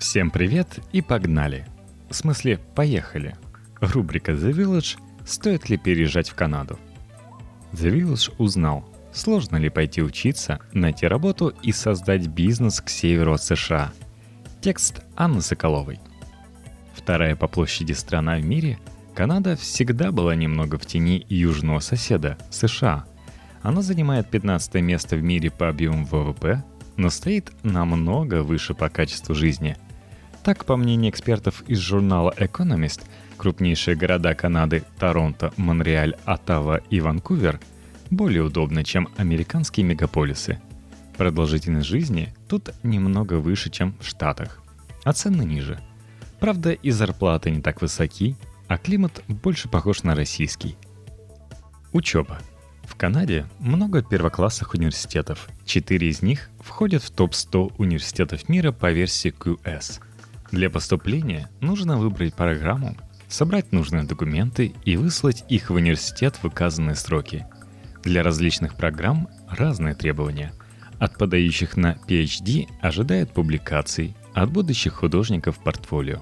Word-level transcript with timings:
Всем 0.00 0.30
привет 0.30 0.80
и 0.92 1.02
погнали. 1.02 1.66
В 2.08 2.14
смысле, 2.14 2.58
поехали. 2.74 3.36
Рубрика 3.80 4.32
The 4.32 4.50
Village 4.50 4.96
«Стоит 5.26 5.68
ли 5.68 5.76
переезжать 5.76 6.30
в 6.30 6.34
Канаду?» 6.34 6.78
The 7.72 7.92
Village 7.92 8.32
узнал, 8.38 8.82
сложно 9.12 9.58
ли 9.58 9.68
пойти 9.68 10.02
учиться, 10.02 10.58
найти 10.72 11.06
работу 11.06 11.52
и 11.62 11.70
создать 11.70 12.28
бизнес 12.28 12.80
к 12.80 12.88
северу 12.88 13.34
от 13.34 13.42
США. 13.42 13.92
Текст 14.62 15.02
Анны 15.16 15.42
Соколовой. 15.42 16.00
Вторая 16.94 17.36
по 17.36 17.46
площади 17.46 17.92
страна 17.92 18.36
в 18.38 18.44
мире, 18.44 18.78
Канада 19.14 19.54
всегда 19.54 20.12
была 20.12 20.34
немного 20.34 20.78
в 20.78 20.86
тени 20.86 21.26
южного 21.28 21.80
соседа– 21.80 22.38
США. 22.50 23.04
Она 23.60 23.82
занимает 23.82 24.30
15 24.30 24.76
место 24.76 25.16
в 25.16 25.22
мире 25.22 25.50
по 25.50 25.68
объему 25.68 26.06
ВВП, 26.06 26.64
но 26.96 27.10
стоит 27.10 27.52
намного 27.62 28.42
выше 28.42 28.72
по 28.72 28.88
качеству 28.88 29.34
жизни. 29.34 29.76
Так, 30.42 30.64
по 30.64 30.76
мнению 30.76 31.10
экспертов 31.10 31.62
из 31.66 31.78
журнала 31.78 32.34
Economist, 32.38 33.02
крупнейшие 33.36 33.94
города 33.94 34.34
Канады– 34.34 34.84
Торонто, 34.98 35.52
Монреаль, 35.56 36.16
Оттава 36.24 36.76
и 36.88 37.00
Ванкувер– 37.00 37.60
более 38.10 38.42
удобны, 38.42 38.82
чем 38.82 39.08
американские 39.16 39.84
мегаполисы. 39.84 40.58
Продолжительность 41.16 41.86
жизни 41.86 42.34
тут 42.48 42.70
немного 42.82 43.34
выше, 43.34 43.70
чем 43.70 43.94
в 44.00 44.06
Штатах, 44.06 44.62
а 45.04 45.12
цены 45.12 45.42
ниже. 45.42 45.78
Правда, 46.40 46.72
и 46.72 46.90
зарплаты 46.90 47.50
не 47.50 47.60
так 47.60 47.82
высоки, 47.82 48.34
а 48.66 48.78
климат 48.78 49.22
больше 49.28 49.68
похож 49.68 50.02
на 50.02 50.14
российский. 50.14 50.76
Учеба– 51.92 52.38
в 52.90 52.96
Канаде 52.96 53.46
много 53.60 54.02
первоклассных 54.02 54.74
университетов. 54.74 55.48
Четыре 55.64 56.08
из 56.08 56.22
них 56.22 56.50
входят 56.58 57.02
в 57.04 57.10
топ-100 57.12 57.74
университетов 57.78 58.48
мира 58.48 58.72
по 58.72 58.90
версии 58.90 59.32
QS. 59.32 60.00
Для 60.52 60.68
поступления 60.68 61.48
нужно 61.60 61.98
выбрать 61.98 62.34
программу, 62.34 62.96
собрать 63.28 63.72
нужные 63.72 64.02
документы 64.02 64.74
и 64.84 64.96
выслать 64.96 65.44
их 65.48 65.70
в 65.70 65.74
университет 65.74 66.36
в 66.36 66.46
указанные 66.46 66.96
сроки. 66.96 67.46
Для 68.02 68.22
различных 68.22 68.74
программ 68.74 69.28
разные 69.48 69.94
требования. 69.94 70.52
От 70.98 71.16
подающих 71.16 71.76
на 71.76 71.96
PhD 72.08 72.68
ожидают 72.80 73.32
публикаций, 73.32 74.16
от 74.34 74.50
будущих 74.50 74.94
художников 74.94 75.58
портфолио. 75.58 76.20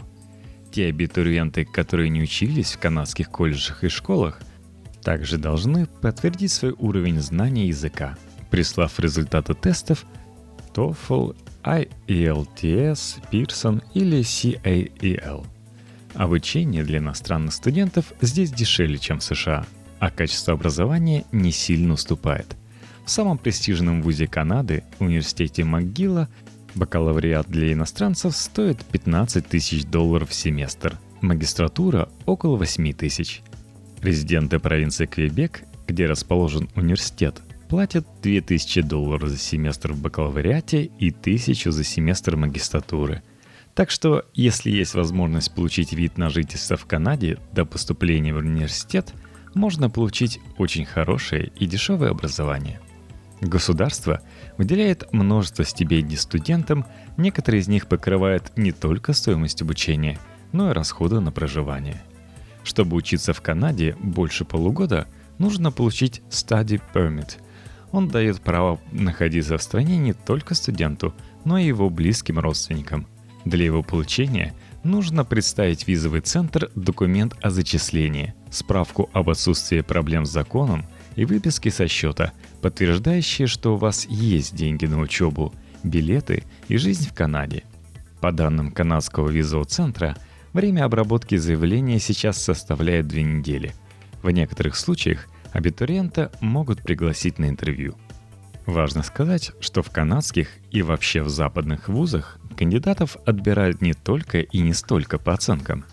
Те 0.73 0.89
абитуриенты, 0.89 1.65
которые 1.65 2.11
не 2.11 2.23
учились 2.23 2.73
в 2.73 2.79
канадских 2.79 3.31
колледжах 3.31 3.85
и 3.85 3.89
школах, 3.89 4.41
также 5.03 5.39
должны 5.39 5.87
подтвердить 5.87 6.53
свой 6.53 6.73
уровень 6.73 7.21
знания 7.21 7.69
языка, 7.69 8.19
прислав 8.51 9.01
результаты 9.01 9.55
тестов 9.55 10.05
TOEFL, 10.75 11.35
IELTS, 11.69 13.21
Pearson 13.31 13.83
или 13.93 14.21
CAEL. 14.21 15.47
Обучение 16.15 16.83
для 16.83 16.99
иностранных 16.99 17.53
студентов 17.53 18.13
здесь 18.23 18.51
дешевле, 18.51 18.99
чем 18.99 19.19
в 19.19 19.25
США, 19.25 19.67
а 19.99 20.11
качество 20.11 20.55
образования 20.55 21.25
не 21.31 21.53
сильно 21.53 21.95
уступает. 21.95 22.57
В 23.05 23.11
самом 23.11 23.37
престижном 23.37 24.03
вузе 24.03 24.27
Канады, 24.27 24.85
университете 24.99 25.63
МcGill, 25.63 26.27
бакалавриат 26.75 27.49
для 27.49 27.73
иностранцев 27.73 28.35
стоит 28.35 28.85
15 28.85 29.47
тысяч 29.47 29.85
долларов 29.85 30.31
в 30.31 30.35
семестр, 30.35 30.99
магистратура– 31.21 32.09
около 32.27 32.57
8 32.57 32.93
тысяч– 32.95 33.43
Резиденты 34.03 34.59
провинции 34.61 35.07
Квебек, 35.07 35.65
где 35.87 36.07
расположен 36.07 36.69
университет, 36.77 37.43
платят 37.69 38.07
2000 38.23 38.83
долларов 38.83 39.29
за 39.29 39.39
семестр 39.39 39.93
в 39.93 40.01
бакалавриате 40.01 40.91
и 40.99 41.11
1000 41.11 41.71
за 41.71 41.85
семестр 41.85 42.37
магистратуры. 42.37 43.23
Так 43.75 43.91
что, 43.91 44.25
если 44.35 44.71
есть 44.71 44.95
возможность 44.95 45.55
получить 45.55 45.93
вид 45.93 46.19
на 46.19 46.31
жительство 46.31 46.77
в 46.77 46.87
Канаде 46.87 47.39
до 47.53 47.65
поступления 47.65 48.35
в 48.35 48.39
университет, 48.39 49.13
можно 49.55 49.89
получить 49.89 50.41
очень 50.57 50.85
хорошее 50.85 51.53
и 51.57 51.67
дешевое 51.67 52.11
образование. 52.11 52.81
Государство 53.41 54.21
выделяет 54.57 55.13
множество 55.13 55.65
стипендий 55.65 56.17
студентам, 56.17 56.87
некоторые 57.17 57.61
из 57.61 57.69
них 57.69 57.87
покрывают 57.87 58.53
не 58.57 58.73
только 58.73 59.13
стоимость 59.13 59.63
обучения, 59.63 60.19
но 60.51 60.71
и 60.71 60.75
расходы 60.75 61.21
на 61.21 61.31
проживание. 61.31 62.03
Чтобы 62.65 62.97
учиться 62.97 63.33
в 63.33 63.41
Канаде 63.41 63.97
больше 64.01 64.45
полугода, 64.45 65.07
нужно 65.39 65.71
получить 65.71 66.21
Study 66.31 66.81
Permit. 66.93 67.37
Он 67.93 68.09
дает 68.09 68.41
право 68.41 68.81
находиться 68.93 69.57
в 69.57 69.63
стране 69.63 69.97
не 69.99 70.13
только 70.13 70.55
студенту, 70.55 71.15
но 71.45 71.59
и 71.59 71.67
его 71.67 71.91
близким 71.91 72.39
родственникам. 72.39 73.07
Для 73.45 73.65
его 73.65 73.83
получения 73.83 74.55
нужно 74.85 75.25
представить 75.25 75.89
визовый 75.89 76.21
центр 76.21 76.71
документ 76.75 77.35
о 77.41 77.51
зачислении, 77.51 78.35
справку 78.51 79.09
об 79.13 79.31
отсутствии 79.31 79.81
проблем 79.81 80.27
с 80.27 80.31
законом 80.31 80.87
и 81.17 81.25
выписки 81.25 81.69
со 81.71 81.89
счета, 81.89 82.33
подтверждающие, 82.61 83.47
что 83.47 83.75
у 83.75 83.79
вас 83.79 84.07
есть 84.07 84.55
деньги 84.55 84.87
на 84.87 85.01
учебу, 85.01 85.55
билеты 85.83 86.45
и 86.69 86.77
жизнь 86.77 87.09
в 87.09 87.15
Канаде. 87.15 87.65
По 88.21 88.33
данным 88.33 88.71
канадского 88.71 89.29
визового 89.29 89.67
центра– 89.67 90.17
Время 90.53 90.85
обработки 90.85 91.37
заявления 91.37 91.99
сейчас 91.99 92.43
составляет 92.43 93.07
две 93.07 93.23
недели. 93.23 93.75
В 94.23 94.31
некоторых 94.31 94.77
случаях 94.77 95.29
абитуриента 95.53 96.31
могут 96.41 96.83
пригласить 96.83 97.39
на 97.39 97.49
интервью. 97.49 97.97
Важно 98.67 99.03
сказать, 99.03 99.53
что 99.61 99.83
в 99.83 99.91
канадских 99.91 100.49
и 100.71 100.83
вообще 100.83 101.23
в 101.23 101.29
западных 101.29 101.89
вузах 101.89 102.39
кандидатов 102.57 103.17
отбирают 103.25 103.81
не 103.81 103.95
только 103.95 104.41
и 104.41 104.59
не 104.59 104.75
столько 104.75 105.19
по 105.19 105.33
оценкам. 105.33 105.85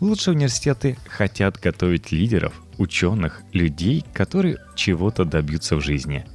Лучшие 0.00 0.34
университеты 0.34 0.96
хотят 1.08 1.58
готовить 1.58 2.12
лидеров, 2.12 2.52
ученых, 2.76 3.42
людей, 3.52 4.04
которые 4.12 4.58
чего-то 4.76 5.24
добьются 5.24 5.76
в 5.76 5.80
жизни. 5.80 6.26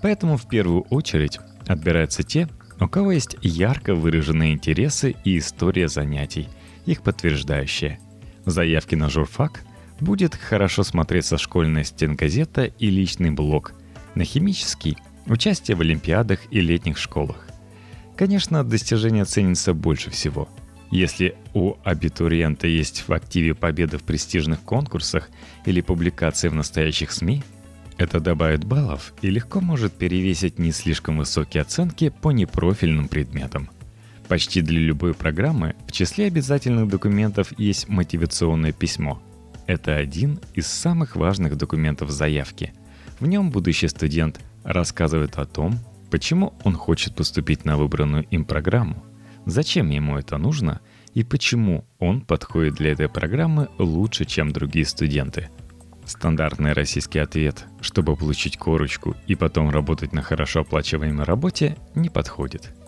Поэтому 0.00 0.36
в 0.36 0.48
первую 0.48 0.82
очередь 0.82 1.38
отбираются 1.66 2.22
те, 2.22 2.48
у 2.80 2.88
кого 2.88 3.12
есть 3.12 3.36
ярко 3.42 3.94
выраженные 3.94 4.54
интересы 4.54 5.14
и 5.24 5.38
история 5.38 5.88
занятий– 5.88 6.48
их 6.86 7.02
подтверждающие. 7.02 7.98
В 8.44 8.50
заявке 8.50 8.96
на 8.96 9.08
журфак 9.08 9.62
будет 10.02 10.34
хорошо 10.34 10.82
смотреться 10.82 11.38
школьная 11.38 11.84
стенгазета 11.84 12.64
и 12.64 12.90
личный 12.90 13.30
блог. 13.30 13.72
На 14.14 14.24
химический– 14.24 14.98
участие 15.26 15.76
в 15.76 15.80
олимпиадах 15.80 16.40
и 16.50 16.60
летних 16.60 16.98
школах. 16.98 17.48
Конечно, 18.16 18.62
достижение 18.64 19.24
ценится 19.24 19.72
больше 19.72 20.10
всего. 20.10 20.48
Если 20.90 21.34
у 21.54 21.76
абитуриента 21.84 22.66
есть 22.66 23.08
в 23.08 23.12
активе 23.12 23.54
победы 23.54 23.96
в 23.96 24.02
престижных 24.02 24.60
конкурсах 24.60 25.30
или 25.64 25.80
публикации 25.80 26.48
в 26.48 26.54
настоящих 26.54 27.12
СМИ, 27.12 27.42
это 27.96 28.20
добавит 28.20 28.64
баллов 28.64 29.14
и 29.22 29.30
легко 29.30 29.60
может 29.60 29.94
перевесить 29.94 30.58
не 30.58 30.72
слишком 30.72 31.18
высокие 31.18 31.62
оценки 31.62 32.10
по 32.10 32.30
непрофильным 32.30 33.08
предметам– 33.08 33.70
Почти 34.32 34.62
для 34.62 34.80
любой 34.80 35.12
программы 35.12 35.74
в 35.86 35.92
числе 35.92 36.24
обязательных 36.26 36.88
документов 36.88 37.52
есть 37.58 37.88
мотивационное 37.88 38.72
письмо. 38.72 39.20
Это 39.66 39.96
один 39.96 40.40
из 40.54 40.66
самых 40.66 41.16
важных 41.16 41.56
документов 41.56 42.10
заявки. 42.10 42.72
В 43.20 43.26
нем 43.26 43.50
будущий 43.50 43.88
студент 43.88 44.40
рассказывает 44.64 45.38
о 45.38 45.46
том, 45.46 45.78
почему 46.10 46.54
он 46.64 46.74
хочет 46.74 47.14
поступить 47.14 47.64
на 47.64 47.76
выбранную 47.76 48.24
им 48.24 48.44
программу, 48.44 49.02
зачем 49.46 49.90
ему 49.90 50.18
это 50.18 50.38
нужно 50.38 50.80
и 51.14 51.24
почему 51.24 51.84
он 51.98 52.20
подходит 52.20 52.74
для 52.74 52.92
этой 52.92 53.08
программы 53.08 53.68
лучше, 53.78 54.24
чем 54.24 54.52
другие 54.52 54.86
студенты. 54.86 55.50
Стандартный 56.04 56.72
российский 56.72 57.20
ответ, 57.20 57.64
чтобы 57.80 58.16
получить 58.16 58.56
корочку 58.56 59.14
и 59.26 59.36
потом 59.36 59.70
работать 59.70 60.12
на 60.12 60.22
хорошо 60.22 60.60
оплачиваемой 60.60 61.24
работе, 61.24 61.76
не 61.94 62.08
подходит– 62.08 62.74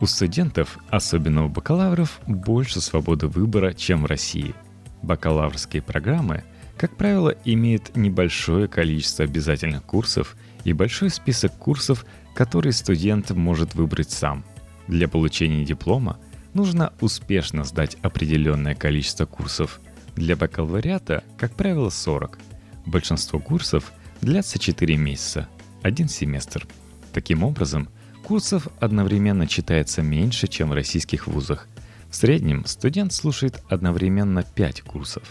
у 0.00 0.06
студентов, 0.06 0.78
особенно 0.88 1.44
у 1.44 1.50
бакалавров, 1.50 2.20
больше 2.26 2.80
свободы 2.80 3.26
выбора, 3.26 3.74
чем 3.74 4.02
в 4.02 4.06
России. 4.06 4.54
Бакалаврские 5.02 5.82
программы, 5.82 6.44
как 6.76 6.96
правило, 6.96 7.34
имеют 7.44 7.96
небольшое 7.96 8.68
количество 8.68 9.24
обязательных 9.24 9.82
курсов 9.82 10.36
и 10.64 10.72
большой 10.72 11.10
список 11.10 11.56
курсов, 11.56 12.06
которые 12.34 12.72
студент 12.72 13.30
может 13.30 13.74
выбрать 13.74 14.10
сам. 14.10 14.44
Для 14.86 15.08
получения 15.08 15.64
диплома 15.64 16.18
нужно 16.54 16.92
успешно 17.00 17.64
сдать 17.64 17.96
определенное 18.02 18.74
количество 18.74 19.26
курсов. 19.26 19.80
Для 20.16 20.36
бакалавриата, 20.36 21.22
как 21.38 21.54
правило, 21.54 21.90
40. 21.90 22.38
Большинство 22.86 23.38
курсов 23.38 23.92
длятся 24.20 24.58
4 24.58 24.96
месяца, 24.96 25.48
один 25.82 26.08
семестр. 26.08 26.66
Таким 27.12 27.42
образом– 27.42 27.88
Курсов 28.30 28.68
одновременно 28.78 29.48
читается 29.48 30.02
меньше, 30.02 30.46
чем 30.46 30.70
в 30.70 30.74
российских 30.74 31.26
вузах. 31.26 31.66
В 32.10 32.16
среднем 32.16 32.66
студент 32.66 33.12
слушает 33.12 33.62
одновременно 33.68 34.42
5 34.42 34.82
курсов. 34.82 35.22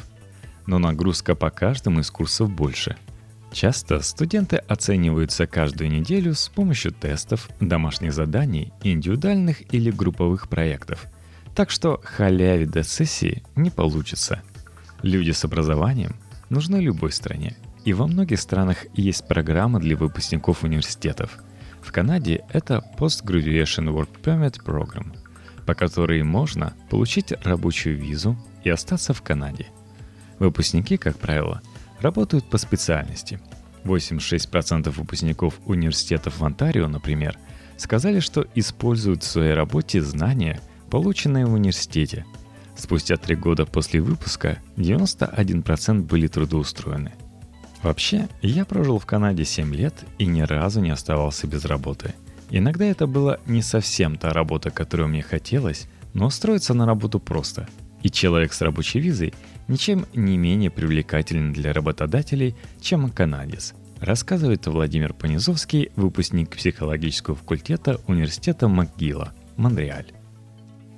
Но 0.66 0.80
нагрузка 0.80 1.36
по 1.36 1.50
каждому 1.50 2.00
из 2.00 2.10
курсов 2.10 2.50
больше. 2.50 2.96
Часто 3.52 4.02
студенты 4.02 4.58
оцениваются 4.58 5.46
каждую 5.46 5.92
неделю 5.92 6.34
с 6.34 6.48
помощью 6.48 6.92
тестов, 6.94 7.50
домашних 7.60 8.14
заданий, 8.14 8.72
индивидуальных 8.84 9.74
или 9.74 9.92
групповых 9.92 10.48
проектов. 10.48 11.06
Так 11.54 11.70
что 11.70 12.00
халявить 12.04 12.72
до 12.72 12.84
сессии 12.84 13.44
не 13.56 13.72
получится. 13.72 14.42
Люди 15.02 15.31
с 15.31 15.44
образованием 15.44 16.16
нужны 16.50 16.78
любой 16.78 17.12
стране. 17.12 17.58
И 17.84 17.92
во 17.92 18.08
многих 18.08 18.40
странах 18.40 18.86
есть 18.94 19.28
программы 19.28 19.80
для 19.80 19.98
выпускников 19.98 20.64
университетов. 20.64 21.40
В 21.81 21.92
Канаде 21.92 22.46
это 22.50 22.84
Post-Graduation 22.98 23.92
Work 23.94 24.22
Permit 24.22 24.64
Program, 24.64 25.14
по 25.69 25.75
которой 25.75 26.24
можно 26.24 26.74
получить 26.89 27.31
рабочую 27.44 27.95
визу 27.95 28.36
и 28.63 28.71
остаться 28.71 29.13
в 29.13 29.21
Канаде. 29.21 29.68
Выпускники, 30.39 30.98
как 30.98 31.16
правило, 31.19 31.62
работают 32.01 32.50
по 32.50 32.57
специальности. 32.57 33.39
86% 33.83 34.89
выпускников 34.89 35.60
университетов 35.68 36.39
в 36.39 36.44
Онтарио, 36.44 36.88
например, 36.88 37.38
сказали, 37.77 38.19
что 38.19 38.48
используют 38.56 39.21
в 39.21 39.27
своей 39.27 39.54
работе 39.54 40.01
знания, 40.01 40.60
полученные 40.89 41.45
в 41.45 41.54
университете. 41.54 42.25
Спустя 42.75 43.18
три 43.18 43.36
года 43.36 43.68
после 43.68 44.01
выпуска 44.01 44.57
91% 44.75 46.01
были 46.01 46.25
трудоустроены. 46.25 47.12
Вообще, 47.83 48.27
я 48.42 48.66
прожил 48.66 48.98
в 48.98 49.06
Канаде 49.06 49.45
7 49.45 49.71
лет 49.75 49.94
и 50.18 50.25
ни 50.25 50.42
разу 50.42 50.81
не 50.81 50.89
оставался 50.89 51.45
без 51.45 51.63
работы. 51.66 52.16
Иногда 52.51 52.86
это 52.86 53.06
была 53.06 53.40
не 53.46 53.62
совсем 53.62 54.18
та 54.18 54.34
работа, 54.34 54.72
которую 54.72 55.10
мне 55.10 55.22
хотелось, 55.22 55.88
но 56.13 56.28
устроиться 56.28 56.74
на 56.74 56.86
работу 56.86 57.19
просто. 57.19 57.68
И 58.01 58.10
человек 58.10 58.54
с 58.54 58.62
рабочей 58.62 59.00
визой 59.00 59.34
ничем 59.68 60.06
не 60.13 60.38
менее 60.38 60.72
привлекателен 60.72 61.54
для 61.54 61.74
работодателей, 61.74 62.56
чем 62.81 63.10
канадец, 63.12 63.74
рассказывает 64.00 64.66
Владимир 64.66 65.13
Понизовский, 65.13 65.92
выпускник 65.96 66.50
психологического 66.56 67.36
факультета 67.36 68.00
университета 68.07 68.66
МcGill, 68.66 69.30
Монреаль. 69.57 70.12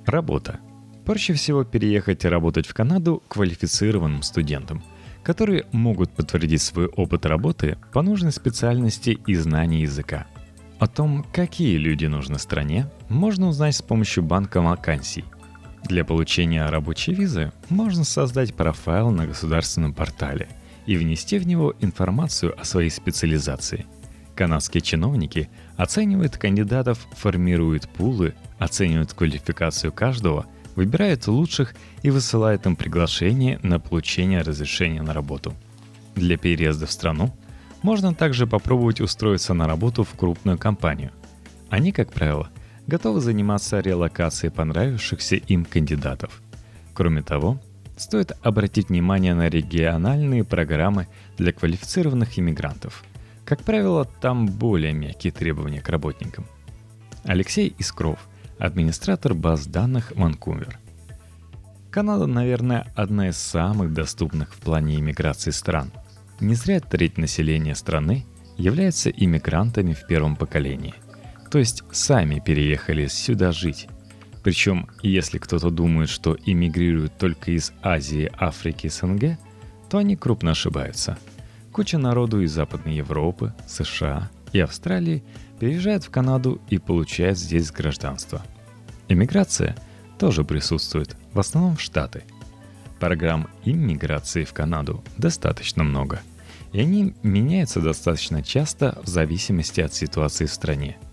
Работа. 0.06 0.60
Проще 1.04 1.34
всего 1.34 1.64
переехать 1.64 2.24
и 2.24 2.28
работать 2.28 2.66
в 2.66 2.74
Канаду 2.74 3.22
квалифицированным 3.28 4.22
студентам, 4.22 4.82
которые 5.24 5.66
могут 5.72 6.12
подтвердить 6.12 6.62
свой 6.62 6.86
опыт 6.86 7.26
работы 7.26 7.76
по 7.92 8.02
нужной 8.02 8.32
специальности 8.32 9.18
и 9.26 9.34
знания 9.34 9.82
языка. 9.82 10.26
О 10.82 10.88
том, 10.88 11.24
какие 11.32 11.76
люди 11.76 12.06
нужны 12.06 12.40
стране, 12.40 12.90
можно 13.08 13.46
узнать 13.48 13.76
с 13.76 13.82
помощью 13.82 14.24
банка 14.24 14.60
вакансий– 14.60 15.24
для 15.84 16.04
получения 16.04 16.64
рабочей 16.66 17.12
визы 17.12 17.52
можно 17.68 18.04
создать 18.04 18.54
профайл 18.54 19.10
на 19.10 19.26
государственном 19.26 19.92
портале 19.92 20.48
и 20.86 20.96
внести 20.96 21.38
в 21.38 21.46
него 21.46 21.74
информацию 21.80 22.58
о 22.60 22.64
своей 22.64 22.90
специализации. 22.90 23.86
Канадские 24.34 24.80
чиновники 24.80 25.50
оценивают 25.76 26.38
кандидатов, 26.38 27.06
формируют 27.12 27.88
пулы, 27.88 28.34
оценивают 28.58 29.12
квалификацию 29.12 29.92
каждого, 29.92 30.46
выбирают 30.76 31.26
лучших 31.26 31.74
и 32.02 32.10
высылают 32.10 32.64
им 32.66 32.76
приглашение 32.76 33.58
на 33.62 33.78
получение 33.78 34.40
разрешения 34.42 35.02
на 35.02 35.12
работу. 35.12 35.54
Для 36.14 36.38
переезда 36.38 36.86
в 36.86 36.92
страну 36.92 37.34
можно 37.82 38.14
также 38.14 38.46
попробовать 38.46 39.00
устроиться 39.00 39.54
на 39.54 39.66
работу 39.66 40.04
в 40.04 40.12
крупную 40.14 40.58
компанию. 40.58 41.10
Они, 41.70 41.92
как 41.92 42.12
правило,– 42.12 42.48
готовы 42.86 43.20
заниматься 43.20 43.80
релокацией 43.80 44.52
понравившихся 44.52 45.36
им 45.36 45.64
кандидатов. 45.64 46.42
Кроме 46.94 47.22
того, 47.22 47.60
стоит 47.96 48.32
обратить 48.42 48.88
внимание 48.88 49.34
на 49.34 49.48
региональные 49.48 50.44
программы 50.44 51.08
для 51.38 51.52
квалифицированных 51.52 52.38
иммигрантов. 52.38 53.04
Как 53.44 53.62
правило, 53.62 54.04
там 54.04 54.46
более 54.46 54.92
мягкие 54.92 55.32
требования 55.32 55.80
к 55.80 55.88
работникам. 55.88 56.46
Алексей 57.24 57.74
Искров, 57.78 58.18
администратор 58.58 59.34
баз 59.34 59.66
данных 59.66 60.12
Ванкувер. 60.16 60.78
Канада, 61.90 62.26
наверное, 62.26 62.86
одна 62.96 63.28
из 63.28 63.36
самых 63.36 63.92
доступных 63.92 64.54
в 64.54 64.58
плане 64.58 64.98
иммиграции 64.98 65.50
стран. 65.50 65.92
Не 66.40 66.54
зря 66.54 66.80
треть 66.80 67.18
населения 67.18 67.74
страны 67.74 68.26
является 68.56 69.10
иммигрантами 69.10 69.92
в 69.92 70.06
первом 70.06 70.36
поколении– 70.36 70.94
то 71.52 71.58
есть 71.58 71.84
сами 71.92 72.40
переехали 72.40 73.08
сюда 73.08 73.52
жить. 73.52 73.86
Причем, 74.42 74.88
если 75.02 75.36
кто-то 75.36 75.68
думает, 75.68 76.08
что 76.08 76.34
иммигрируют 76.46 77.18
только 77.18 77.50
из 77.50 77.74
Азии, 77.82 78.32
Африки, 78.38 78.88
СНГ, 78.88 79.36
то 79.90 79.98
они 79.98 80.16
крупно 80.16 80.52
ошибаются. 80.52 81.18
Куча 81.70 81.98
народу 81.98 82.40
из 82.40 82.52
Западной 82.52 82.94
Европы, 82.96 83.52
США 83.68 84.30
и 84.54 84.60
Австралии 84.60 85.22
переезжает 85.60 86.04
в 86.04 86.10
Канаду 86.10 86.58
и 86.70 86.78
получает 86.78 87.38
здесь 87.38 87.70
гражданство. 87.70 88.42
Иммиграция 89.08 89.76
тоже 90.18 90.44
присутствует, 90.44 91.18
в 91.34 91.38
основном 91.38 91.76
в 91.76 91.82
Штаты. 91.82 92.24
Программ 93.02 93.48
иммиграции 93.64 94.44
в 94.44 94.52
Канаду 94.52 95.02
достаточно 95.18 95.82
много, 95.82 96.20
и 96.72 96.80
они 96.80 97.14
меняются 97.22 97.80
достаточно 97.80 98.42
часто 98.42 98.98
в 99.02 99.08
зависимости 99.08 99.80
от 99.80 99.92
ситуации 99.92 100.46
в 100.46 100.52
стране– 100.52 100.96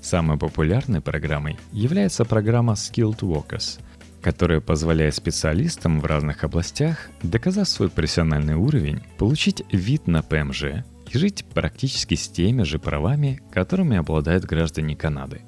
Самой 0.00 0.38
популярной 0.38 1.00
программой 1.00 1.58
является 1.72 2.24
программа 2.24 2.74
Skilled 2.74 3.20
Workers, 3.20 3.80
которая 4.22 4.60
позволяет 4.60 5.14
специалистам 5.14 6.00
в 6.00 6.06
разных 6.06 6.44
областях, 6.44 7.08
доказав 7.22 7.68
свой 7.68 7.88
профессиональный 7.88 8.54
уровень, 8.54 9.02
получить 9.18 9.62
вид 9.72 10.06
на 10.06 10.22
ПМЖ 10.22 10.84
и 11.10 11.18
жить 11.18 11.44
практически 11.52 12.14
с 12.14 12.28
теми 12.28 12.62
же 12.62 12.78
правами, 12.78 13.40
которыми 13.52 13.96
обладают 13.96 14.44
граждане 14.44 14.96
Канады. 14.96 15.42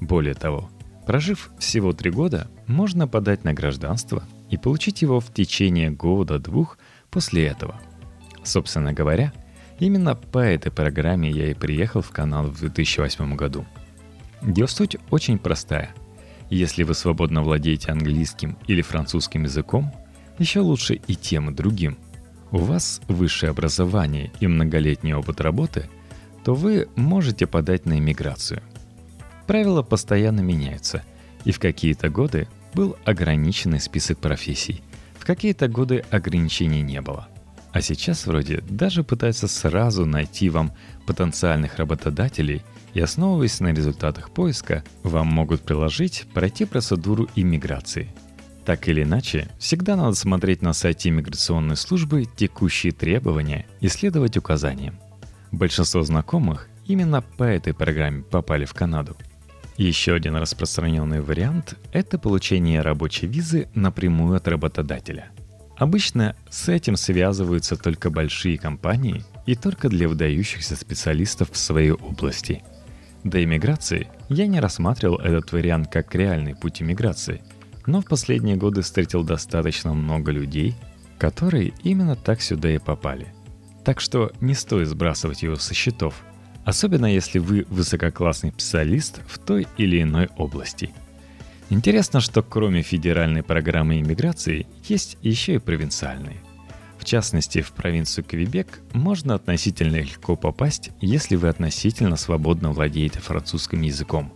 Более 0.00 0.34
того, 0.34 0.70
прожив 1.06 1.50
всего 1.58 1.92
три 1.92 2.10
года, 2.10 2.48
можно 2.66 3.08
подать 3.08 3.44
на 3.44 3.52
гражданство 3.52 4.22
и 4.50 4.56
получить 4.56 5.02
его 5.02 5.20
в 5.20 5.32
течение 5.32 5.90
года-двух 5.90 6.78
после 7.10 7.46
этого. 7.46 7.80
Собственно 8.42 8.92
говоря, 8.92 9.32
именно 9.78 10.14
по 10.14 10.38
этой 10.38 10.72
программе 10.72 11.30
я 11.30 11.50
и 11.50 11.54
приехал 11.54 12.02
в 12.02 12.10
Канаду 12.10 12.50
в 12.50 12.60
2008 12.60 13.36
году– 13.36 13.66
ее 14.42 14.68
суть 14.68 14.96
очень 15.10 15.38
простая. 15.38 15.90
Если 16.50 16.82
вы 16.82 16.94
свободно 16.94 17.42
владеете 17.42 17.92
английским 17.92 18.56
или 18.66 18.82
французским 18.82 19.44
языком, 19.44 19.92
еще 20.38 20.60
лучше 20.60 20.94
и 20.94 21.14
тем, 21.14 21.50
и 21.50 21.54
другим. 21.54 21.98
У 22.50 22.58
вас 22.58 23.00
высшее 23.08 23.50
образование 23.50 24.32
и 24.40 24.46
многолетний 24.46 25.12
опыт 25.12 25.40
работы, 25.40 25.90
то 26.44 26.54
вы 26.54 26.88
можете 26.96 27.46
подать 27.46 27.84
на 27.84 27.98
иммиграцию. 27.98 28.62
Правила 29.46 29.82
постоянно 29.82 30.40
меняются, 30.40 31.02
и 31.44 31.52
в 31.52 31.58
какие-то 31.58 32.08
годы 32.08 32.48
был 32.74 32.96
ограниченный 33.04 33.80
список 33.80 34.18
профессий, 34.18 34.82
в 35.18 35.24
какие-то 35.24 35.68
годы 35.68 36.04
ограничений 36.10 36.82
не 36.82 37.00
было. 37.00 37.28
А 37.72 37.80
сейчас 37.82 38.26
вроде 38.26 38.62
даже 38.68 39.04
пытаются 39.04 39.46
сразу 39.46 40.06
найти 40.06 40.48
вам 40.50 40.72
потенциальных 41.06 41.76
работодателей– 41.76 42.62
и 42.94 43.00
основываясь 43.00 43.60
на 43.60 43.72
результатах 43.72 44.30
поиска, 44.30 44.82
вам 45.02 45.28
могут 45.28 45.62
приложить 45.62 46.26
пройти 46.34 46.64
процедуру 46.64 47.28
иммиграции. 47.36 48.14
Так 48.64 48.88
или 48.88 49.02
иначе, 49.02 49.48
всегда 49.58 49.96
надо 49.96 50.14
смотреть 50.14 50.62
на 50.62 50.72
сайте 50.72 51.08
иммиграционной 51.08 51.76
службы 51.76 52.24
текущие 52.24 52.92
требования 52.92 53.66
и 53.80 53.88
следовать 53.88 54.36
указаниям. 54.36 54.98
Большинство 55.52 56.02
знакомых 56.02 56.68
именно 56.86 57.22
по 57.22 57.44
этой 57.44 57.72
программе 57.72 58.22
попали 58.22 58.64
в 58.64 58.74
Канаду. 58.74 59.16
Еще 59.78 60.12
один 60.12 60.36
распространенный 60.36 61.22
вариант– 61.22 61.78
это 61.92 62.18
получение 62.18 62.82
рабочей 62.82 63.26
визы 63.26 63.68
напрямую 63.74 64.36
от 64.36 64.46
работодателя. 64.46 65.30
Обычно 65.78 66.36
с 66.50 66.68
этим 66.68 66.96
связываются 66.96 67.76
только 67.76 68.10
большие 68.10 68.58
компании 68.58 69.24
и 69.46 69.54
только 69.54 69.88
для 69.88 70.08
выдающихся 70.08 70.76
специалистов 70.76 71.52
в 71.52 71.56
своей 71.56 71.92
области– 71.92 72.62
до 73.24 73.42
иммиграции 73.42 74.08
я 74.28 74.46
не 74.46 74.60
рассматривал 74.60 75.18
этот 75.18 75.52
вариант 75.52 75.88
как 75.90 76.14
реальный 76.14 76.54
путь 76.54 76.80
иммиграции, 76.80 77.42
но 77.86 78.00
в 78.00 78.06
последние 78.06 78.56
годы 78.56 78.82
встретил 78.82 79.24
достаточно 79.24 79.92
много 79.92 80.30
людей, 80.30 80.74
которые 81.18 81.72
именно 81.82 82.14
так 82.16 82.40
сюда 82.40 82.70
и 82.70 82.78
попали. 82.78 83.34
Так 83.84 84.00
что 84.00 84.30
не 84.40 84.54
стоит 84.54 84.88
сбрасывать 84.88 85.42
его 85.42 85.56
со 85.56 85.74
счетов, 85.74 86.22
особенно 86.68 87.06
если 87.06 87.38
вы 87.38 87.64
высококлассный 87.70 88.50
специалист 88.50 89.22
в 89.26 89.38
той 89.38 89.66
или 89.78 90.02
иной 90.02 90.28
области. 90.36 90.90
Интересно, 91.70 92.20
что 92.20 92.42
кроме 92.42 92.82
федеральной 92.82 93.42
программы 93.42 94.00
иммиграции 94.00 94.66
есть 94.84 95.16
еще 95.22 95.54
и 95.54 95.58
провинциальные. 95.58 96.36
В 96.98 97.06
частности, 97.06 97.62
в 97.62 97.72
провинцию 97.72 98.22
Квебек 98.24 98.80
можно 98.92 99.34
относительно 99.34 99.96
легко 99.96 100.36
попасть, 100.36 100.90
если 101.00 101.36
вы 101.36 101.48
относительно 101.48 102.16
свободно 102.16 102.70
владеете 102.72 103.20
французским 103.20 103.80
языком. 103.80 104.30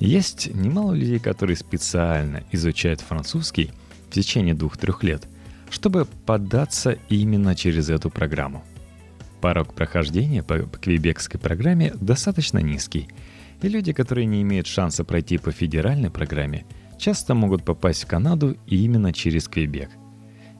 Есть 0.00 0.52
немало 0.52 0.92
людей, 0.92 1.20
которые 1.20 1.56
специально 1.56 2.42
изучают 2.50 3.00
французский 3.00 3.70
в 4.08 4.12
течение 4.12 4.54
двух-трех 4.54 5.04
лет, 5.04 5.28
чтобы 5.70 6.04
податься 6.26 6.98
именно 7.08 7.54
через 7.54 7.90
эту 7.90 8.10
программу. 8.10 8.64
Порог 9.44 9.74
прохождения 9.74 10.42
по 10.42 10.60
квебекской 10.60 11.38
программе 11.38 11.92
достаточно 12.00 12.60
низкий, 12.60 13.10
и 13.60 13.68
люди, 13.68 13.92
которые 13.92 14.24
не 14.24 14.40
имеют 14.40 14.66
шанса 14.66 15.04
пройти 15.04 15.36
по 15.36 15.52
федеральной 15.52 16.08
программе, 16.08 16.64
часто 16.98 17.34
могут 17.34 17.62
попасть 17.62 18.04
в 18.04 18.06
Канаду 18.06 18.56
именно 18.66 19.12
через 19.12 19.46
Квебек. 19.46 19.90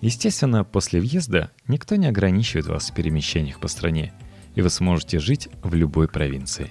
Естественно, 0.03 0.65
после 0.65 1.01
въезда 1.01 1.51
никто 1.67 1.97
не 1.97 2.09
ограничивает 2.09 2.67
вас 2.67 2.91
в 2.91 2.95
перемещениях 2.95 3.59
по 3.59 3.69
стране, 3.69 4.13
и 4.55 4.61
вы 4.61 4.69
сможете 4.69 5.19
жить 5.19 5.49
в 5.63 5.73
любой 5.73 6.07
провинции. 6.07 6.69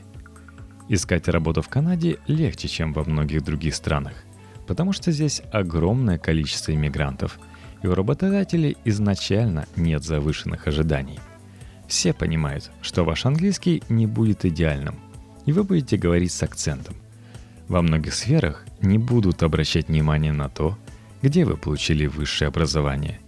Искать 0.90 1.28
работу 1.28 1.64
в 1.64 1.68
Канаде 1.68 2.20
легче, 2.28 2.68
чем 2.68 2.94
во 2.94 3.04
многих 3.06 3.44
других 3.44 3.74
странах, 3.74 4.24
потому 4.68 4.94
что 4.94 5.12
здесь 5.12 5.42
огромное 5.52 6.20
количество 6.20 6.76
иммигрантов, 6.76 7.40
и 7.82 7.88
у 7.88 7.96
работодателей 7.96 8.78
изначально 8.86 9.66
нет 9.76 10.04
завышенных 10.04 10.68
ожиданий. 10.68 11.18
Все 11.94 12.12
понимают, 12.12 12.72
что 12.82 13.04
ваш 13.04 13.28
английский 13.28 13.84
не 13.88 14.08
будет 14.08 14.46
идеальным, 14.46 14.96
и 15.46 15.52
вы 15.52 15.64
будете 15.64 15.96
говорить 15.96 16.32
с 16.32 16.42
акцентом. 16.42 16.96
Во 17.68 17.84
многих 17.84 18.16
сферах 18.16 18.66
не 18.82 18.98
будут 18.98 19.44
обращать 19.44 19.90
внимание 19.90 20.34
на 20.34 20.50
то, 20.50 20.76
где 21.22 21.46
вы 21.46 21.56
получили 21.56 22.08
высшее 22.08 22.48
образование. 22.48 23.20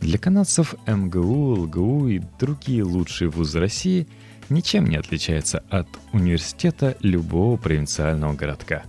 Для 0.00 0.18
канадцев 0.18 0.74
МГУ, 0.86 1.62
ЛГУ 1.62 2.08
и 2.08 2.20
другие 2.38 2.84
лучшие 2.84 3.30
вузы 3.30 3.58
России 3.58 4.06
ничем 4.50 4.84
не 4.84 4.96
отличаются 4.96 5.64
от 5.70 5.88
университета 6.12 6.98
любого 7.00 7.56
провинциального 7.56 8.34
городка. 8.34 8.82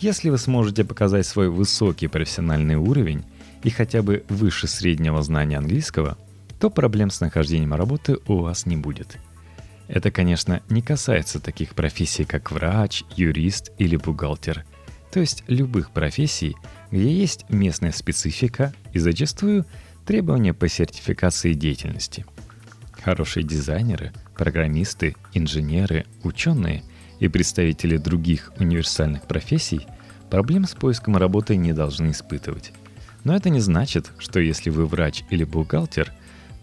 Если 0.00 0.30
вы 0.30 0.38
сможете 0.38 0.82
показать 0.82 1.26
свой 1.26 1.48
высокий 1.48 2.08
профессиональный 2.08 2.74
уровень 2.74 3.22
и 3.62 3.70
хотя 3.70 4.02
бы 4.02 4.24
выше 4.28 4.66
среднего 4.66 5.22
знания 5.22 5.58
английского, 5.58 6.18
то 6.58 6.70
проблем 6.70 7.10
с 7.10 7.20
нахождением 7.20 7.74
работы 7.74 8.18
у 8.26 8.38
вас 8.38 8.66
не 8.66 8.76
будет– 8.76 9.18
это, 9.88 10.10
конечно, 10.10 10.62
не 10.68 10.82
касается 10.82 11.40
таких 11.40 11.74
профессий, 11.74 12.24
как 12.24 12.52
врач, 12.52 13.04
юрист 13.16 13.72
или 13.78 13.96
бухгалтер. 13.96 14.64
То 15.10 15.20
есть 15.20 15.42
любых 15.48 15.90
профессий, 15.90 16.54
где 16.90 17.10
есть 17.10 17.46
местная 17.48 17.92
специфика 17.92 18.74
и 18.92 18.98
зачастую 18.98 19.64
требования 20.06 20.52
по 20.52 20.68
сертификации 20.68 21.54
деятельности. 21.54 22.26
Хорошие 23.02 23.44
дизайнеры, 23.44 24.12
программисты, 24.36 25.16
инженеры, 25.32 26.04
ученые 26.22 26.84
и 27.18 27.28
представители 27.28 27.96
других 27.96 28.52
универсальных 28.58 29.22
профессий 29.22 29.86
проблем 30.28 30.66
с 30.66 30.74
поиском 30.74 31.16
работы 31.16 31.56
не 31.56 31.72
должны 31.72 32.10
испытывать. 32.10 32.72
Но 33.24 33.34
это 33.34 33.48
не 33.48 33.60
значит, 33.60 34.12
что 34.18 34.38
если 34.38 34.68
вы 34.68 34.84
врач 34.84 35.24
или 35.30 35.44
бухгалтер, 35.44 36.12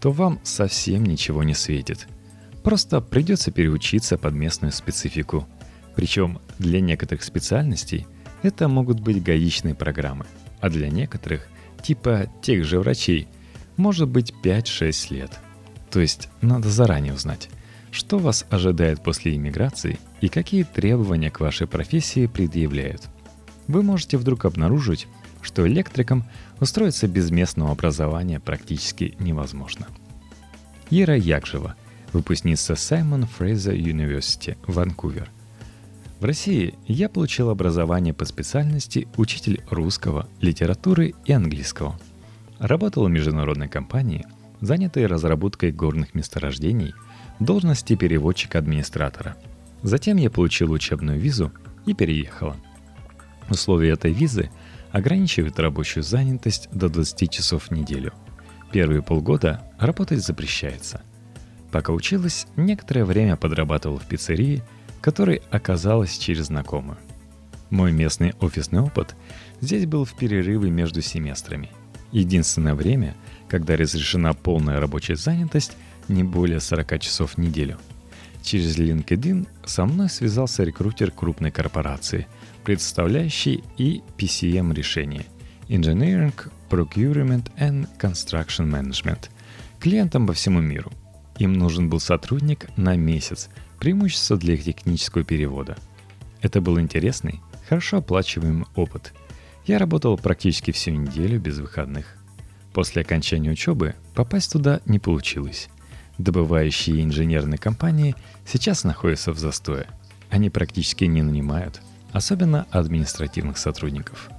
то 0.00 0.12
вам 0.12 0.40
совсем 0.42 1.04
ничего 1.04 1.42
не 1.42 1.54
светит– 1.54 2.08
Просто 2.66 3.00
придется 3.00 3.52
переучиться 3.52 4.18
под 4.18 4.34
местную 4.34 4.72
специфику. 4.72 5.46
Причем 5.94 6.40
для 6.58 6.80
некоторых 6.80 7.22
специальностей 7.22 8.08
это 8.42 8.66
могут 8.66 8.98
быть 8.98 9.22
гаечные 9.22 9.76
программы, 9.76 10.26
а 10.60 10.68
для 10.68 10.90
некоторых, 10.90 11.46
типа 11.80 12.26
тех 12.42 12.64
же 12.64 12.80
врачей, 12.80 13.28
может 13.76 14.08
быть 14.08 14.34
5-6 14.42 15.14
лет. 15.14 15.30
То 15.92 16.00
есть 16.00 16.28
надо 16.40 16.68
заранее 16.68 17.14
узнать, 17.14 17.50
что 17.92 18.18
вас 18.18 18.44
ожидает 18.50 19.00
после 19.00 19.36
иммиграции 19.36 20.00
и 20.20 20.28
какие 20.28 20.64
требования 20.64 21.30
к 21.30 21.38
вашей 21.38 21.68
профессии 21.68 22.26
предъявляют. 22.26 23.02
Вы 23.68 23.84
можете 23.84 24.16
вдруг 24.16 24.44
обнаружить, 24.44 25.06
что 25.42 25.66
электрикам 25.66 26.24
устроиться 26.60 27.08
без 27.08 27.30
местного 27.30 27.72
образования 27.72 28.40
практически 28.40 29.14
невозможно. 29.18 29.86
Ира 30.90 31.14
Якжева– 31.14 31.74
выпускница 32.12 32.74
Simon 32.74 33.28
Fraser 33.38 33.76
University, 33.76 34.56
Ванкувер. 34.66 35.30
В 36.20 36.24
России 36.24 36.74
я 36.86 37.08
получил 37.08 37.50
образование 37.50 38.14
по 38.14 38.24
специальности 38.24 39.06
учитель 39.16 39.62
русского, 39.70 40.28
литературы 40.40 41.14
и 41.26 41.32
английского. 41.32 41.98
Работал 42.58 43.04
в 43.04 43.10
международной 43.10 43.68
компании, 43.68 44.24
занятой 44.62 45.06
разработкой 45.06 45.72
горных 45.72 46.14
месторождений, 46.14 46.94
должности 47.38 47.96
переводчика-администратора. 47.96 49.36
Затем 49.82 50.16
я 50.16 50.30
получил 50.30 50.72
учебную 50.72 51.20
визу 51.20 51.52
и 51.84 51.92
переехала. 51.92 52.56
Условия 53.50 53.90
этой 53.90 54.12
визы 54.12 54.50
ограничивают 54.96 55.58
рабочую 55.58 56.02
занятость 56.02 56.68
до 56.72 56.88
20 56.88 57.30
часов 57.30 57.64
в 57.64 57.70
неделю. 57.70 58.12
Первые 58.72 59.02
полгода 59.02 59.62
работать 59.78 60.24
запрещается– 60.24 61.02
Пока 61.76 61.92
училась, 61.92 62.46
некоторое 62.56 63.04
время 63.04 63.36
подрабатывала 63.36 63.98
в 63.98 64.06
пиццерии, 64.06 64.62
которой 65.02 65.42
оказалась 65.50 66.16
через 66.16 66.46
знакомую. 66.46 66.96
Мой 67.70 67.92
местный 67.92 68.34
офисный 68.40 68.80
опыт 68.80 69.14
здесь 69.60 69.86
был 69.86 70.04
в 70.06 70.16
перерывы 70.16 70.70
между 70.70 71.02
семестрами. 71.02 71.70
Единственное 72.12 72.74
время, 72.74 73.14
когда 73.48 73.76
разрешена 73.76 74.32
полная 74.32 74.80
рабочая 74.80 75.16
занятость 75.16 75.76
не 76.08 76.22
более 76.22 76.60
40 76.60 76.98
часов 77.00 77.32
в 77.32 77.38
неделю. 77.38 77.78
Через 78.46 78.78
LinkedIn 78.78 79.46
со 79.66 79.84
мной 79.84 80.08
связался 80.08 80.64
рекрутер 80.64 81.10
крупной 81.10 81.50
корпорации, 81.50 82.26
представляющий 82.64 83.62
и 83.76 84.02
PCM 84.16 84.72
решения 84.72 85.26
Engineering, 85.68 86.32
Procurement 86.70 87.50
and 87.58 87.86
Construction 88.00 88.70
Management 88.70 89.28
клиентам 89.78 90.26
по 90.26 90.32
всему 90.32 90.60
миру– 90.60 90.90
им 91.38 91.52
нужен 91.52 91.90
был 91.90 92.00
сотрудник 92.00 92.66
на 92.76 92.96
месяц, 92.96 93.50
преимущество 93.78 94.36
для 94.36 94.54
их 94.54 94.64
технического 94.64 95.22
перевода. 95.22 95.76
Это 96.40 96.60
был 96.60 96.80
интересный, 96.80 97.40
хорошо 97.68 97.98
оплачиваемый 97.98 98.66
опыт. 98.74 99.12
Я 99.66 99.78
работал 99.78 100.16
практически 100.16 100.70
всю 100.70 100.92
неделю 100.92 101.40
без 101.40 101.58
выходных. 101.58 102.16
После 102.72 103.02
окончания 103.02 103.50
учебы 103.50 103.94
попасть 104.14 104.52
туда 104.52 104.80
не 104.86 104.98
получилось. 104.98 105.68
Добывающие 106.18 107.02
инженерные 107.02 107.58
компании 107.58 108.14
сейчас 108.44 108.84
находятся 108.84 109.32
в 109.32 109.38
застое. 109.38 109.86
Они 110.30 110.50
практически 110.50 111.04
не 111.04 111.22
нанимают, 111.22 111.80
особенно 112.12 112.66
административных 112.70 113.58
сотрудников– 113.58 114.30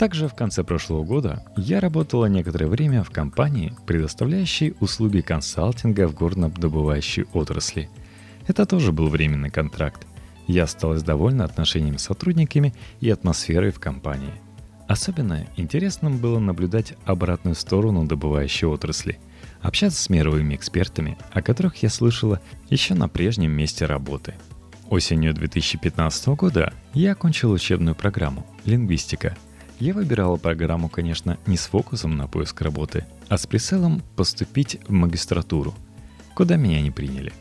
также 0.00 0.28
в 0.28 0.34
конце 0.34 0.64
прошлого 0.64 1.04
года 1.04 1.44
я 1.58 1.78
работала 1.78 2.24
некоторое 2.24 2.68
время 2.68 3.04
в 3.04 3.10
компании, 3.10 3.74
предоставляющей 3.84 4.74
услуги 4.80 5.20
консалтинга 5.20 6.08
в 6.08 6.14
горнодобывающей 6.14 7.26
отрасли. 7.34 7.90
Это 8.46 8.64
тоже 8.64 8.92
был 8.92 9.08
временный 9.08 9.50
контракт. 9.50 10.06
Я 10.46 10.62
осталась 10.62 11.02
довольна 11.02 11.44
отношениями 11.44 11.98
с 11.98 12.04
сотрудниками 12.04 12.72
и 13.00 13.10
атмосферой 13.10 13.72
в 13.72 13.78
компании. 13.78 14.32
Особенно 14.88 15.46
интересным 15.58 16.16
было 16.16 16.38
наблюдать 16.38 16.94
обратную 17.04 17.54
сторону 17.54 18.06
добывающей 18.06 18.66
отрасли, 18.66 19.18
общаться 19.62 20.02
с 20.02 20.10
мировыми 20.10 20.54
экспертами, 20.54 21.18
о 21.32 21.42
которых 21.42 21.82
я 21.82 21.88
слышала 21.88 22.40
еще 22.68 22.94
на 22.94 23.08
прежнем 23.08 23.52
месте 23.52 23.86
работы. 23.86 24.34
Осенью 24.88 25.34
2015 25.34 26.28
года 26.28 26.72
я 26.94 27.12
окончил 27.12 27.52
учебную 27.52 27.94
программу 27.94 28.46
«Лингвистика», 28.64 29.36
я 29.80 29.94
выбирала 29.94 30.36
программу, 30.36 30.90
конечно, 30.90 31.38
не 31.46 31.56
с 31.56 31.66
фокусом 31.66 32.14
на 32.18 32.26
поиск 32.26 32.60
работы, 32.60 33.06
а 33.28 33.38
с 33.38 33.46
прицелом 33.46 34.02
поступить 34.14 34.78
в 34.86 34.92
магистратуру, 34.92 35.74
куда 36.34 36.56
меня 36.56 36.82
не 36.82 36.90
приняли. 36.90 37.32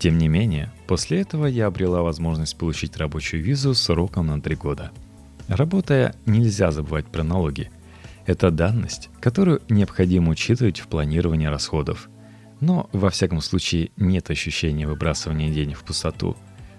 Тем 0.00 0.18
не 0.18 0.26
менее, 0.26 0.72
после 0.88 1.20
этого 1.20 1.46
я 1.46 1.66
обрела 1.66 2.02
возможность 2.02 2.58
получить 2.58 2.96
рабочую 2.96 3.44
визу 3.44 3.74
сроком 3.74 4.26
на 4.26 4.40
три 4.40 4.56
года. 4.56 4.90
Работая, 5.46 6.16
нельзя 6.26 6.72
забывать 6.72 7.06
про 7.06 7.22
налоги. 7.22 7.70
Это 8.26 8.50
данность, 8.50 9.10
которую 9.20 9.62
необходимо 9.68 10.30
учитывать 10.30 10.80
в 10.80 10.88
планировании 10.88 11.46
расходов. 11.46 12.08
Но, 12.60 12.88
во 12.92 13.10
всяком 13.10 13.40
случае, 13.40 13.90
нет 13.96 14.30
ощущения 14.30 14.86
выбрасывания 14.86 15.52
денег 15.52 15.78
в 15.78 15.84
пустоту. 15.84 16.36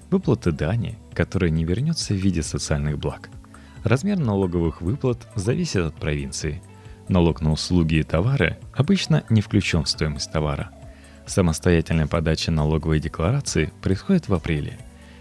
Выплаты 0.10 0.52
дани, 0.52 0.98
которая 1.14 1.52
не 1.52 1.66
вернется 1.66 2.14
в 2.14 2.18
виде 2.18 2.42
социальных 2.42 2.98
благ– 2.98 3.30
Размер 3.86 4.18
налоговых 4.18 4.82
выплат 4.82 5.28
зависит 5.36 5.82
от 5.82 5.94
провинции. 5.94 6.64
Налог 7.08 7.42
на 7.42 7.52
услуги 7.52 7.98
и 7.98 8.04
товары 8.04 8.58
обычно 8.74 9.24
не 9.30 9.42
включен 9.42 9.84
в 9.84 9.90
стоимость 9.90 10.32
товара. 10.32 10.72
Самостоятельная 11.28 12.08
подача 12.08 12.50
налоговой 12.50 13.00
декларации 13.00 13.72
происходит 13.84 14.28
в 14.28 14.34
апреле. 14.34 14.80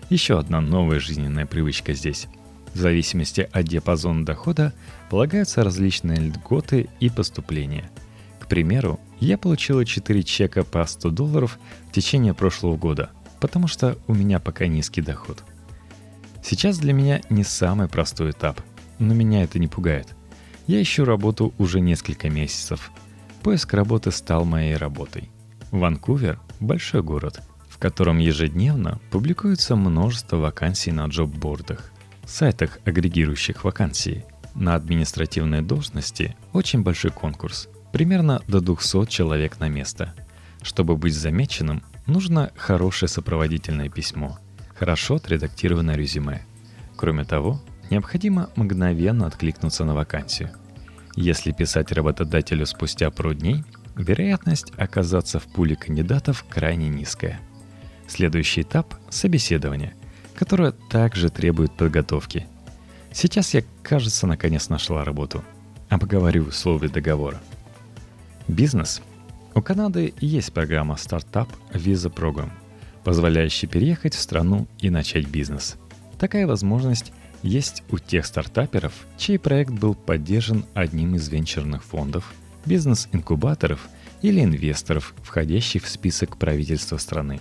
Еще 0.08 0.38
одна 0.38 0.62
новая 0.62 0.98
жизненная 0.98 1.44
привычка 1.44 1.92
здесь. 1.92 2.26
В 2.74 2.78
зависимости 2.78 3.48
от 3.52 3.64
диапазона 3.64 4.26
дохода 4.26 4.72
полагаются 5.08 5.64
различные 5.64 6.18
льготы 6.18 6.88
и 7.00 7.08
поступления. 7.08 7.90
К 8.40 8.46
примеру, 8.46 9.00
я 9.20 9.38
получила 9.38 9.86
4 9.86 10.22
чека 10.22 10.64
по 10.64 10.84
100 10.84 11.10
долларов 11.10 11.58
в 11.88 11.92
течение 11.92 12.34
прошлого 12.34 12.76
года, 12.76 13.10
потому 13.40 13.68
что 13.68 13.96
у 14.06 14.14
меня 14.14 14.40
пока 14.40 14.66
низкий 14.66 15.00
доход– 15.00 15.42
Сейчас 16.44 16.76
для 16.76 16.92
меня 16.92 17.22
не 17.30 17.42
самый 17.42 17.88
простой 17.88 18.32
этап, 18.32 18.60
но 18.98 19.14
меня 19.14 19.44
это 19.44 19.58
не 19.58 19.66
пугает. 19.66 20.14
Я 20.66 20.82
ищу 20.82 21.06
работу 21.06 21.54
уже 21.56 21.80
несколько 21.80 22.28
месяцев. 22.28 22.92
Поиск 23.42 23.72
работы 23.72 24.10
стал 24.10 24.44
моей 24.44 24.76
работой. 24.76 25.30
Ванкувер– 25.70 26.38
большой 26.60 27.02
город, 27.02 27.40
в 27.66 27.78
котором 27.78 28.18
ежедневно 28.18 29.00
публикуется 29.10 29.74
множество 29.74 30.36
вакансий 30.36 30.92
на 30.92 31.06
джоб-бордах, 31.06 31.90
сайтах, 32.26 32.78
агрегирующих 32.84 33.64
вакансии. 33.64 34.24
На 34.54 34.74
административной 34.74 35.62
должности 35.62 36.36
очень 36.52 36.82
большой 36.82 37.10
конкурс, 37.10 37.68
примерно 37.92 38.40
до 38.46 38.60
200 38.60 39.06
человек 39.06 39.58
на 39.58 39.68
место. 39.68 40.14
Чтобы 40.62 40.96
быть 40.96 41.14
замеченным, 41.14 41.82
нужно 42.06 42.52
хорошее 42.56 43.08
сопроводительное 43.08 43.88
письмо, 43.88 44.38
хорошо 44.74 45.16
отредактированное 45.16 45.96
резюме. 45.96 46.46
Кроме 46.96 47.24
того, 47.24 47.60
необходимо 47.90 48.50
мгновенно 48.56 49.26
откликнуться 49.26 49.84
на 49.84 49.94
вакансию. 49.94 50.50
Если 51.16 51.52
писать 51.52 51.92
работодателю 51.92 52.66
спустя 52.66 53.10
пару 53.10 53.34
дней, 53.34 53.64
вероятность 53.96 54.72
оказаться 54.76 55.38
в 55.38 55.44
пуле 55.44 55.76
кандидатов 55.76 56.44
крайне 56.48 56.88
низкая. 56.88 57.40
Следующий 58.06 58.62
этап– 58.62 58.94
собеседование, 59.10 59.94
которое 60.34 60.72
также 60.72 61.30
требует 61.30 61.72
подготовки. 61.72 62.46
Сейчас 63.12 63.54
я, 63.54 63.62
кажется, 63.82 64.26
наконец 64.26 64.68
нашла 64.68 65.04
работу. 65.04 65.44
Обговорю 65.88 66.44
условия 66.44 66.88
договора. 66.88 67.40
Бизнес. 68.48 69.00
У 69.54 69.62
Канады 69.62 70.12
есть 70.20 70.52
программа 70.52 70.96
Startup 70.96 71.48
Visa 71.72 72.12
Program, 72.12 72.50
позволяющая 73.04 73.68
переехать 73.68 74.14
в 74.14 74.20
страну 74.20 74.66
и 74.80 74.90
начать 74.90 75.28
бизнес. 75.28 75.76
Такая 76.18 76.46
возможность 76.46 77.12
есть 77.42 77.82
у 77.90 77.98
тех 77.98 78.26
стартаперов, 78.26 78.92
чей 79.16 79.38
проект 79.38 79.70
был 79.70 79.94
поддержан 79.94 80.64
одним 80.74 81.14
из 81.14 81.28
венчурных 81.28 81.84
фондов, 81.84 82.34
бизнес-инкубаторов 82.64 83.88
или 84.22 84.42
инвесторов, 84.42 85.14
входящих 85.22 85.84
в 85.84 85.88
список 85.88 86.38
правительства 86.38 86.96
страны. 86.96 87.40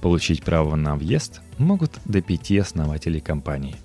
Получить 0.00 0.42
право 0.42 0.76
на 0.76 0.96
въезд 0.96 1.40
могут 1.58 1.98
до 2.04 2.20
пяти 2.22 2.58
основателей 2.58 3.20
компании. 3.20 3.76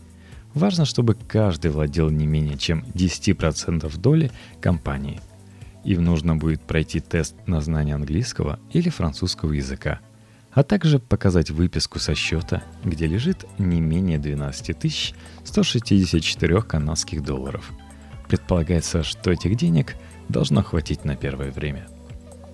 Важно, 0.53 0.85
чтобы 0.85 1.15
каждый 1.15 1.71
владел 1.71 2.09
не 2.09 2.27
менее 2.27 2.57
чем 2.57 2.85
10% 2.93 3.97
доли 3.97 4.31
компании. 4.61 5.19
Им 5.83 6.03
нужно 6.03 6.35
будет 6.35 6.61
пройти 6.61 6.99
тест 6.99 7.35
на 7.47 7.61
знание 7.61 7.95
английского 7.95 8.59
или 8.71 8.89
французского 8.89 9.51
языка– 9.51 9.99
а 10.53 10.63
также 10.63 10.99
показать 10.99 11.49
выписку 11.49 11.99
со 11.99 12.13
счета, 12.15 12.63
где 12.83 13.07
лежит 13.07 13.45
не 13.57 13.81
менее 13.81 14.19
12 14.19 15.15
164 15.43 16.61
канадских 16.61 17.23
долларов. 17.23 17.71
Предполагается, 18.27 19.03
что 19.03 19.31
этих 19.31 19.55
денег 19.55 19.95
должно 20.29 20.63
хватить 20.63 21.05
на 21.05 21.15
первое 21.15 21.51
время. 21.51 21.87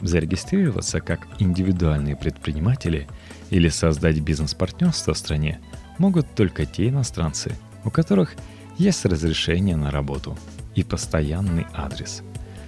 Зарегистрироваться 0.01 1.01
как 1.01 1.27
индивидуальные 1.39 2.15
предприниматели 2.15 3.07
или 3.49 3.69
создать 3.69 4.19
бизнес-партнерство 4.19 5.13
в 5.13 5.17
стране 5.17 5.59
могут 5.97 6.33
только 6.35 6.65
те 6.65 6.89
иностранцы, 6.89 7.55
у 7.83 7.89
которых 7.89 8.35
есть 8.77 9.05
разрешение 9.05 9.75
на 9.75 9.91
работу 9.91 10.37
и 10.75 10.83
постоянный 10.83 11.65
адрес. 11.73 12.23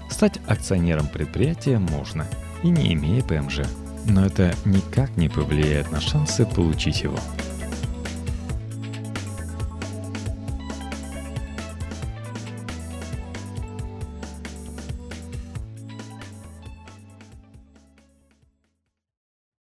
Стать 0.09 0.39
акционером 0.47 1.07
предприятия 1.07 1.79
можно 1.79 2.27
и 2.63 2.69
не 2.69 2.93
имея 2.93 3.21
ПМЖ– 3.23 3.61
но 4.05 4.25
это 4.25 4.53
никак 4.65 5.15
не 5.17 5.29
повлияет 5.29 5.91
на 5.91 6.01
шансы 6.01 6.45
получить 6.45 7.03
его. 7.03 7.17